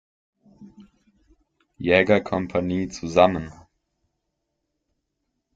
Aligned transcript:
Jägerkompanie 1.77 2.89
zusammen. 2.89 3.51